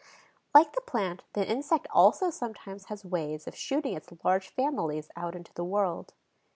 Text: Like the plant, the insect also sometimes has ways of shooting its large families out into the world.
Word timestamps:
Like 0.51 0.73
the 0.73 0.81
plant, 0.81 1.21
the 1.33 1.47
insect 1.47 1.85
also 1.91 2.31
sometimes 2.31 2.85
has 2.85 3.05
ways 3.05 3.45
of 3.45 3.55
shooting 3.55 3.93
its 3.93 4.11
large 4.23 4.49
families 4.49 5.11
out 5.15 5.35
into 5.35 5.53
the 5.53 5.63
world. 5.63 6.15